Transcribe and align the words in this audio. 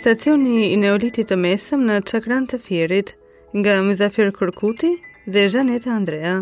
Stacioni 0.00 0.70
i 0.72 0.76
Neolitit 0.80 1.26
të 1.28 1.36
Mesëm 1.36 1.82
në 1.84 1.98
Çakran 2.08 2.46
të 2.48 2.56
Fierit 2.64 3.10
nga 3.52 3.74
Muzafir 3.84 4.30
Kërkuti 4.38 4.88
dhe 5.34 5.42
Zhaneta 5.52 5.90
Andrea. 5.92 6.38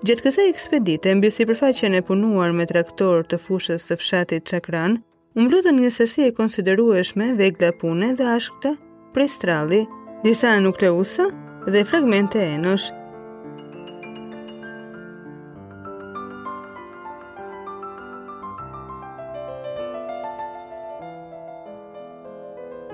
Gjatë 0.01 0.23
kësaj 0.25 0.45
ekspedite, 0.49 1.11
mbi 1.13 1.29
sipërfaqen 1.29 1.93
e 1.93 1.99
punuar 2.05 2.55
me 2.57 2.65
traktor 2.65 3.19
të 3.29 3.37
fushës 3.37 3.83
të 3.85 3.97
fshatit 4.01 4.47
Çakran, 4.49 4.95
u 5.37 5.43
mbledhën 5.45 5.77
një 5.77 5.91
sasi 5.93 6.23
e 6.25 6.31
konsiderueshme 6.33 7.27
vegla 7.37 7.69
pune 7.77 8.07
dhe 8.17 8.25
ashkte 8.33 8.71
prej 9.13 9.27
strali, 9.35 9.81
disa 10.23 10.55
nukleusa 10.65 11.27
dhe 11.67 11.83
fragmente 11.91 12.41
enosh. 12.47 12.87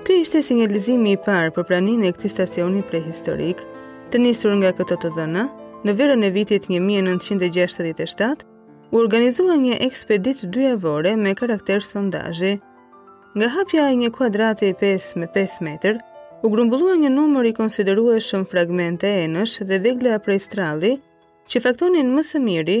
Ky 0.04 0.18
ishte 0.26 0.44
sinjalizimi 0.44 1.16
i 1.16 1.22
parë 1.24 1.56
për 1.56 1.68
praninë 1.72 2.10
e 2.10 2.12
këtij 2.18 2.34
stacioni 2.36 2.84
prehistorik, 2.92 3.64
të 4.12 4.20
nisur 4.26 4.52
nga 4.60 4.74
këto 4.80 5.00
të 5.04 5.14
dhëna, 5.16 5.46
në 5.86 5.92
verën 5.98 6.24
e 6.26 6.30
vitit 6.34 6.64
1967, 6.66 8.42
u 8.90 8.98
organizua 8.98 9.54
një 9.60 9.76
ekspedit 9.86 10.42
dyjavore 10.54 11.12
me 11.20 11.34
karakter 11.38 11.84
sondajë. 11.86 12.54
Nga 13.38 13.50
hapja 13.54 13.84
e 13.92 13.98
një 14.02 14.10
kuadrati 14.16 14.72
5 14.80 15.10
me 15.22 15.28
5 15.34 15.58
meter, 15.62 16.00
u 16.42 16.50
grumbullua 16.50 16.96
një 16.98 17.10
numër 17.14 17.50
i 17.50 17.54
konsiderue 17.54 18.18
shumë 18.22 18.48
fragmente 18.50 19.10
enësh 19.26 19.58
dhe 19.70 19.78
vegle 19.84 20.16
apre 20.16 20.38
strali, 20.46 20.96
që 21.48 21.62
faktonin 21.64 22.10
më 22.16 22.24
së 22.32 22.42
miri 22.42 22.80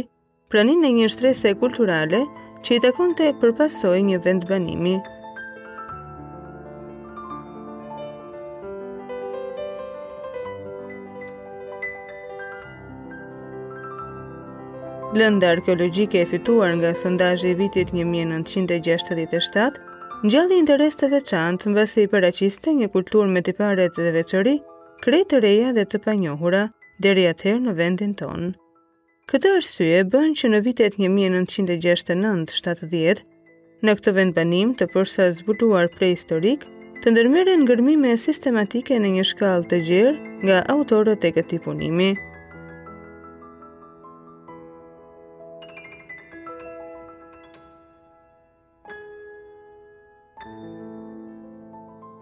pranin 0.50 0.84
e 0.84 0.90
një 0.98 1.10
shtrese 1.14 1.54
kulturale 1.60 2.24
që 2.64 2.74
i 2.78 2.82
takon 2.88 3.14
të 3.14 3.30
përpasoj 3.42 3.98
një 4.10 4.22
vend 4.26 4.48
banimi. 4.50 4.96
Lënda 15.16 15.46
arkeologjike 15.54 16.18
e 16.20 16.26
fituar 16.28 16.70
nga 16.76 16.90
sondazhi 16.94 17.48
i 17.54 17.56
vitit 17.56 17.88
1967 17.96 19.80
ngjalli 20.26 20.54
interes 20.60 20.94
të 21.00 21.06
veçantë 21.14 21.64
mbasi 21.72 22.00
i 22.04 22.10
paraqiste 22.12 22.68
një 22.76 22.86
kulturë 22.92 23.30
me 23.32 23.40
paret 23.56 23.92
dhe 23.96 24.12
veçori, 24.12 24.58
krejt 25.00 25.28
të 25.30 25.36
reja 25.40 25.72
dhe 25.72 25.86
të 25.88 25.96
panjohura 26.04 26.60
deri 27.06 27.24
atëherë 27.30 27.62
në 27.68 27.72
vendin 27.80 28.12
tonë. 28.20 28.52
Këtë 29.32 29.48
arsye 29.56 30.00
bën 30.12 30.32
që 30.36 30.46
në 30.52 30.58
vitet 30.68 30.94
1969-70 31.00 33.20
në 33.88 33.92
këtë 34.00 34.10
vend 34.20 34.32
banim 34.36 34.68
të 34.74 34.84
përsa 34.92 35.24
zbutuar 35.40 35.88
prej 35.96 36.12
historik, 36.18 36.60
të 37.00 37.06
ndërmere 37.14 37.54
në 37.56 37.64
gërmime 37.72 38.12
sistematike 38.28 38.94
në 39.00 39.08
një 39.16 39.24
shkall 39.32 39.62
të 39.72 39.76
gjirë 39.88 40.14
nga 40.44 40.56
autorët 40.76 41.24
e 41.24 41.30
këti 41.38 41.58
punimi, 41.68 42.10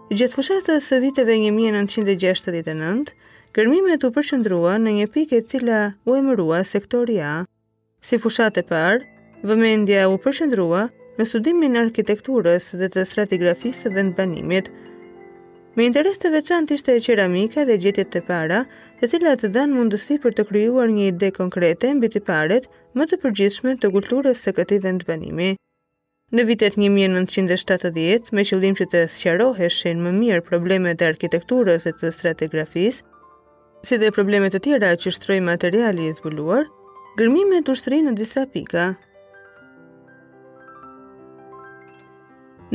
Gjithë 0.07 0.31
fushatës 0.37 0.85
së 0.89 0.97
viteve 1.03 1.33
1969, 1.39 3.09
gërmimet 3.57 4.05
u 4.07 4.09
përqëndrua 4.17 4.77
në 4.79 4.93
një 5.01 5.07
pike 5.15 5.41
cila 5.51 5.79
u 6.07 6.15
emërua 6.15 6.61
sektori 6.69 7.17
A. 7.19 7.41
Si 8.07 8.15
fushat 8.25 8.55
e 8.61 8.63
parë, 8.69 9.01
vëmendja 9.51 10.05
u 10.07 10.15
përqëndrua 10.23 10.85
në 11.19 11.27
studimin 11.27 11.75
arkitekturës 11.83 12.69
dhe 12.79 12.87
të 12.95 13.03
stratigrafisë 13.11 13.81
së 13.83 13.93
vendbanimit. 13.97 14.71
Me 15.75 15.89
interes 15.91 16.23
të 16.23 16.31
veçantë 16.39 16.79
ishte 16.79 16.95
e 16.95 17.03
qeramika 17.03 17.67
dhe 17.67 17.75
para, 17.83 18.07
e 18.21 18.25
para, 18.31 18.63
të 19.03 19.11
cilat 19.15 19.43
dhanë 19.57 19.75
mundësi 19.75 20.21
për 20.23 20.39
të 20.39 20.47
krijuar 20.53 20.87
një 20.87 21.11
ide 21.11 21.33
konkrete 21.35 21.91
mbi 21.99 22.07
të 22.15 22.23
paret 22.31 22.71
më 22.95 23.11
të 23.11 23.21
përgjithshme 23.25 23.75
të 23.83 23.91
kulturës 23.97 24.39
së 24.47 24.55
këtij 24.55 24.83
vendbanimi. 24.87 25.57
Në 26.35 26.43
vitet 26.43 26.73
1970, 26.75 28.33
me 28.35 28.43
qëllim 28.43 28.73
që 28.75 28.85
të 28.91 29.01
sqaroheshin 29.13 30.01
më 30.03 30.11
mirë 30.15 30.41
problemet 30.49 30.99
e 30.99 31.05
arkitekturës 31.07 31.85
e 31.87 31.93
të 32.01 32.09
stratigrafisë, 32.11 33.05
si 33.87 33.95
dhe 34.01 34.09
problemet 34.11 34.51
të 34.51 34.59
tjera 34.65 34.89
që 34.99 35.13
shtroj 35.15 35.37
materiali 35.47 36.09
i 36.09 36.17
zbuluar, 36.17 36.67
gërmime 37.21 37.61
të 37.63 37.71
ushtëri 37.77 38.01
në 38.09 38.13
disa 38.19 38.43
pika. 38.57 38.89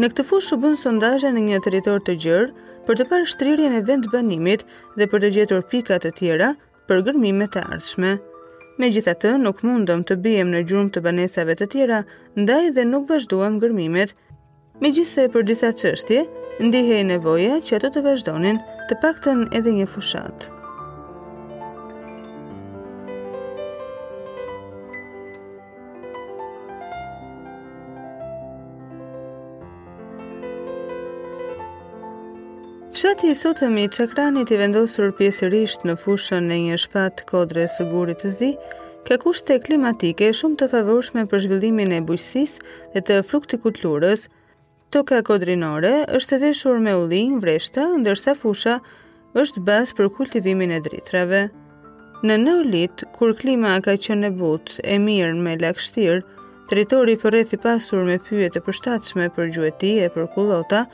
Në 0.00 0.08
këtë 0.14 0.26
fushë 0.32 0.56
u 0.56 0.60
bën 0.64 0.80
sondazhe 0.86 1.34
në 1.36 1.44
një 1.50 1.60
territor 1.68 2.00
të 2.08 2.16
gjerë 2.24 2.48
për 2.88 3.02
të 3.02 3.10
parë 3.12 3.28
shtrirjen 3.36 3.76
e 3.76 3.84
vend 3.92 4.08
banimit 4.16 4.64
dhe 4.96 5.04
për 5.12 5.26
të 5.26 5.34
gjetur 5.36 5.64
pikat 5.74 6.08
e 6.08 6.16
tjera 6.22 6.54
për 6.88 7.04
gërmime 7.10 7.52
të 7.52 7.68
ardhshme. 7.68 8.16
Me 8.80 8.88
gjitha 8.92 9.12
të 9.22 9.32
nuk 9.42 9.60
mundëm 9.66 10.02
të 10.08 10.16
bijem 10.24 10.48
në 10.52 10.62
gjumë 10.70 10.92
të 10.94 11.02
banesave 11.04 11.56
të 11.60 11.68
tjera, 11.74 11.98
ndaj 12.38 12.70
dhe 12.78 12.86
nuk 12.92 13.08
vazhduam 13.10 13.58
gërmimet. 13.64 14.14
Me 14.80 14.90
gjithse 14.96 15.26
për 15.34 15.46
disa 15.50 15.74
qështje, 15.82 16.24
ndihe 16.68 17.02
e 17.02 17.06
nevoja 17.12 17.60
që 17.68 17.82
të 17.84 17.92
të 17.98 18.06
vazhdonin 18.08 18.62
të 18.88 19.00
pakten 19.04 19.46
edhe 19.60 19.76
një 19.82 19.88
fushatë. 19.96 20.50
Fshati 32.92 33.26
i 33.32 33.34
sotëm 33.34 33.78
i 33.80 33.86
Çakranit 33.88 34.50
i 34.52 34.56
vendosur 34.60 35.12
pjesërisht 35.16 35.86
në 35.88 35.94
fushën 35.96 36.50
e 36.52 36.56
një 36.62 36.74
shpat 36.82 37.22
kodre 37.30 37.62
së 37.74 37.86
gurit 37.92 38.18
të 38.20 38.30
zdi, 38.34 38.48
ka 39.08 39.16
kushte 39.22 39.54
klimatike 39.64 40.26
shumë 40.40 40.58
të 40.62 40.66
favorshme 40.74 41.22
për 41.30 41.40
zhvillimin 41.46 41.94
e 41.96 42.00
bujqësis 42.10 42.58
dhe 42.96 43.02
të 43.10 43.14
frukti 43.30 43.56
kutlurës, 43.64 44.26
toka 44.96 45.22
kodrinore 45.30 45.92
është 46.20 46.38
veshur 46.44 46.82
me 46.88 46.92
ullinj 46.98 47.38
vreshta, 47.46 47.86
ndërsa 48.02 48.34
fusha 48.42 48.74
është 49.44 49.62
bas 49.70 49.94
për 50.02 50.10
kultivimin 50.18 50.74
e 50.76 50.80
dritrave. 50.90 51.40
Në 52.28 52.36
në 52.44 52.82
kur 53.16 53.32
klima 53.40 53.72
ka 53.88 53.94
qënë 54.08 54.28
e 54.28 54.32
but, 54.44 54.68
e 54.84 54.98
mirë 55.08 55.40
me 55.48 55.56
lakështirë, 55.64 56.20
teritori 56.68 57.16
për 57.16 57.22
po 57.24 57.32
rethi 57.38 57.60
pasur 57.64 58.04
me 58.12 58.18
pyet 58.28 58.60
e 58.60 58.64
përshtatshme 58.68 59.30
për 59.38 59.50
gjueti 59.56 59.94
e 60.08 60.12
për 60.18 60.28
kulota, 60.36 60.84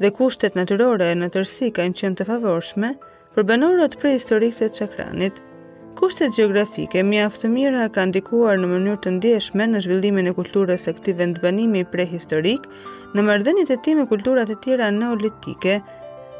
dhe 0.00 0.10
kushtet 0.16 0.56
natyrore 0.56 1.12
në 1.18 1.28
tërsi 1.34 1.68
kanë 1.76 1.98
qenë 2.00 2.18
të 2.20 2.26
favorshme 2.30 2.92
për 3.34 3.46
banorët 3.48 3.96
prej 4.00 4.18
të 4.20 4.68
qakranit. 4.78 5.32
Kushtet 6.00 6.32
gjeografike 6.38 7.02
mjaft 7.04 7.42
të 7.42 7.48
mira 7.52 7.88
kanë 7.92 8.08
ndikuar 8.14 8.56
në 8.58 8.68
mënyrë 8.72 9.00
të 9.04 9.10
ndjeshme 9.18 9.64
në 9.68 9.82
zhvillimin 9.84 10.28
e 10.30 10.36
kulturës 10.38 10.86
së 10.86 10.94
këtij 10.96 11.16
vendbanimi 11.18 11.82
prehistorik 11.92 12.62
në 13.14 13.20
marrëdhëniet 13.26 13.70
e 13.70 13.76
tij 13.84 13.96
me 13.98 14.06
kulturat 14.08 14.48
e 14.48 14.56
tjera 14.64 14.88
neolitike, 14.96 15.74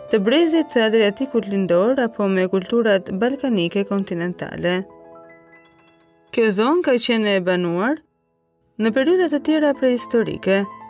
të 0.08 0.20
brezit 0.24 0.72
të 0.72 0.86
Adriatikut 0.86 1.48
lindor 1.52 2.00
apo 2.00 2.28
me 2.32 2.48
kulturat 2.48 3.10
balkanike 3.12 3.84
kontinentale. 3.92 4.78
Kjo 6.32 6.48
zonë 6.56 6.82
ka 6.88 6.96
qenë 6.96 7.36
e 7.36 7.44
banuar 7.44 8.00
në 8.80 8.92
periudhat 8.96 9.36
e 9.36 9.42
tjera 9.44 9.74
prehistorike, 9.76 10.62
historike, 10.62 10.81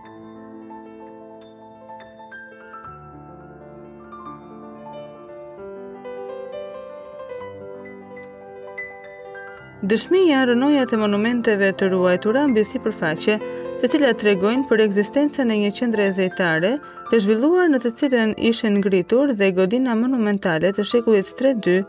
dëshmija 9.92 10.40
rënojat 10.48 10.92
e 10.96 10.96
monumenteve 10.96 11.68
të 11.76 11.90
ruajtura 11.92 12.46
mbi 12.48 12.62
sipërfaqe, 12.64 13.34
të 13.82 13.88
cilat 13.92 14.16
tregojnë 14.22 14.62
për 14.70 14.80
ekzistencën 14.86 15.50
e 15.52 15.56
një 15.64 15.70
qendre 15.76 16.06
zejtare, 16.16 16.70
të 17.10 17.18
zhvilluar 17.20 17.68
në 17.68 17.80
të 17.82 17.92
cilën 18.00 18.32
ishin 18.50 18.78
ngritur 18.80 19.34
dhe 19.40 19.50
godina 19.58 19.92
monumentale 20.02 20.70
të 20.72 20.86
shekullit 20.90 21.34
32 21.36 21.82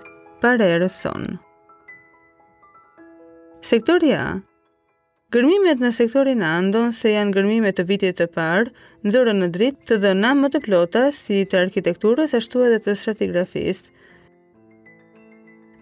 pare 0.44 0.68
e 0.74 0.82
rëson. 0.84 1.30
Sektori 3.72 4.12
A. 4.20 4.26
Gërmimet 5.32 5.80
në 5.82 5.94
sektorin 6.02 6.44
A 6.46 6.58
ndonë 6.68 6.92
se 7.00 7.14
janë 7.16 7.38
gërmimet 7.40 7.80
të 7.80 7.88
vitit 7.94 8.20
të 8.20 8.28
parë, 8.36 8.74
nëzorën 9.08 9.40
në 9.46 9.52
dritë 9.56 9.88
të 9.94 10.02
dhëna 10.04 10.36
më 10.44 10.52
të 10.58 10.64
plota 10.68 11.08
si 11.24 11.46
të 11.48 11.62
arkitekturës 11.70 12.36
ashtu 12.42 12.68
edhe 12.68 12.84
të 12.84 13.00
stratigrafisë, 13.00 13.88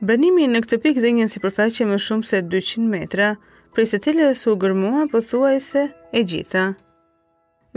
Banimi 0.02 0.48
në 0.50 0.64
këtë 0.64 0.78
pikë 0.82 1.02
dhe 1.04 1.10
njënë 1.14 1.30
si 1.32 1.40
përfaqe 1.44 1.86
më 1.86 1.98
shumë 2.02 2.26
se 2.26 2.40
200 2.50 2.88
metra, 2.90 3.28
prej 3.76 3.84
se 3.92 4.00
cilë 4.02 4.30
e 4.32 4.38
su 4.40 4.56
gërmua 4.58 5.04
për 5.12 5.28
thua 5.30 5.52
e 5.54 5.60
se 5.62 5.84
e 6.18 6.24
gjitha. 6.32 6.64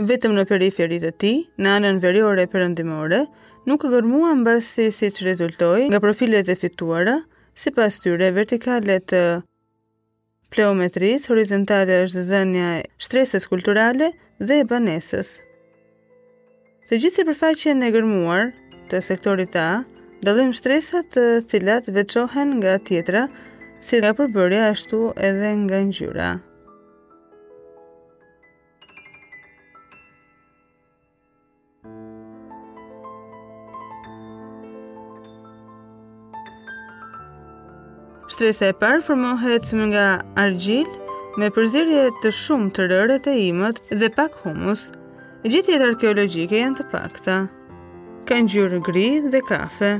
Vetëm 0.09 0.33
në 0.33 0.45
periferit 0.49 1.05
e 1.05 1.11
ti, 1.21 1.35
në 1.61 1.75
anën 1.75 1.99
veriore 2.01 2.47
e 2.47 2.49
përëndimore, 2.49 3.19
nuk 3.69 3.85
e 3.87 3.91
gërmua 3.93 4.31
në 4.39 4.47
basi 4.49 4.87
si 4.91 5.11
që 5.13 5.27
rezultoj 5.29 5.83
nga 5.91 6.01
profilet 6.01 6.49
e 6.49 6.57
fituara, 6.57 7.19
si 7.53 7.69
pas 7.77 7.93
tyre 8.01 8.31
vertikale 8.35 8.97
të 9.05 9.21
pleometris, 10.49 11.29
horizontale 11.29 12.01
është 12.07 12.25
dhenja 12.33 12.69
e 12.79 12.83
shtresës 13.05 13.45
kulturale 13.53 14.09
dhe 14.41 14.63
e 14.63 14.67
banesës. 14.73 15.35
Dhe 16.89 16.97
gjithë 17.05 17.21
si 17.21 17.29
përfaqe 17.29 17.77
në 17.77 17.93
gërmuar 17.93 18.49
të 18.89 19.05
sektorit 19.13 19.53
A, 19.67 19.83
dalim 20.25 20.51
shtresat 20.55 21.11
të 21.13 21.23
cilat 21.51 21.87
veqohen 21.95 22.55
nga 22.59 22.73
tjetra, 22.87 23.25
si 23.85 23.99
nga 24.01 24.11
përbërja 24.17 24.71
ashtu 24.71 24.99
edhe 25.27 25.51
nga 25.63 25.77
njyra. 25.89 26.29
Shtresa 38.35 38.65
e 38.71 38.75
parë 38.81 39.03
formohet 39.05 39.69
nga 39.91 40.07
argjil 40.43 40.89
me 41.39 41.51
përzirje 41.57 42.07
të 42.23 42.31
shumë 42.41 42.71
të 42.75 42.87
rëre 42.91 43.17
të 43.27 43.35
imët 43.51 43.77
dhe 44.01 44.09
pak 44.17 44.33
humus. 44.43 44.87
Gjitjet 45.51 45.85
arkeologike 45.85 46.63
janë 46.63 46.79
të 46.81 46.89
pakta. 46.95 47.37
Ka 48.25 48.41
ngjyrë 48.41 48.81
gri 48.89 49.07
dhe 49.31 49.43
kafe 49.45 49.93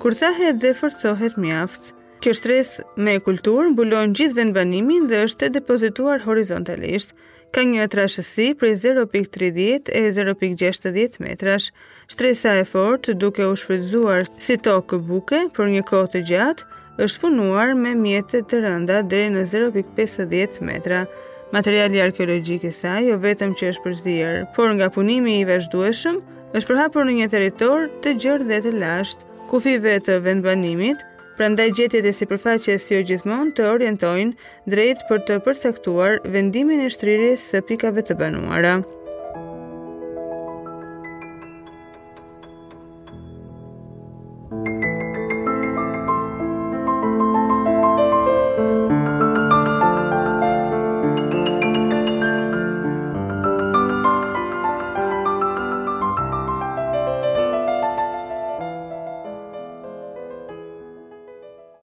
kur 0.00 0.12
thahet 0.20 0.60
dhe 0.62 0.72
forcohet 0.78 1.36
mjaft. 1.42 1.84
Kjo 2.24 2.32
shtres 2.36 2.70
me 3.04 3.14
kulturë 3.24 3.70
mbulon 3.72 4.12
gjithë 4.16 4.36
vendbanimin 4.38 5.06
dhe 5.10 5.22
është 5.26 5.48
e 5.48 5.52
depozituar 5.56 6.24
horizontalisht. 6.24 7.14
Ka 7.54 7.62
një 7.64 7.86
trashësi 7.92 8.48
prej 8.60 8.74
0.30 8.82 9.92
e 9.96 10.02
0.60 10.12 11.20
metrash. 11.24 11.70
Shtresa 12.12 12.56
e 12.60 12.64
fortë 12.68 13.14
duke 13.22 13.46
u 13.48 13.54
shfrytzuar 13.56 14.28
si 14.42 14.56
tokë 14.66 15.00
buke 15.08 15.44
për 15.56 15.72
një 15.76 15.84
kohë 15.88 16.10
të 16.16 16.24
gjatë, 16.32 16.68
është 17.06 17.22
punuar 17.24 17.72
me 17.76 17.94
mjete 18.02 18.42
të 18.48 18.62
rënda 18.66 19.02
deri 19.12 19.32
në 19.36 19.46
0.50 19.52 20.60
metra. 20.70 21.04
Materiali 21.54 22.02
arkeologjik 22.04 22.64
i 22.68 22.72
saj 22.80 23.06
jo 23.12 23.20
vetëm 23.22 23.54
që 23.56 23.70
është 23.72 23.84
përzier, 23.86 24.40
por 24.56 24.72
nga 24.76 24.90
punimi 24.96 25.38
i 25.40 25.46
vazhdueshëm 25.48 26.18
është 26.56 26.72
përhapur 26.72 27.06
në 27.06 27.20
një 27.20 27.30
territor 27.36 27.88
të 28.02 28.16
gjerë 28.24 28.50
dhe 28.50 28.60
të 28.66 28.74
lashtë 28.82 29.25
kufive 29.50 29.96
të 30.08 30.16
vendbanimit, 30.26 31.02
prandaj 31.38 31.68
gjetjet 31.78 32.08
e 32.08 32.12
sipërfaqes 32.18 32.82
si 32.88 32.98
o 32.98 33.04
gjithmonë 33.10 33.54
të 33.56 33.68
orientojnë 33.74 34.74
drejt 34.74 35.06
për 35.10 35.22
të 35.30 35.38
përcaktuar 35.46 36.18
vendimin 36.36 36.82
e 36.86 36.90
shtrirjes 36.98 37.48
së 37.54 37.64
pikave 37.72 38.06
të 38.10 38.20
banuara. 38.24 38.76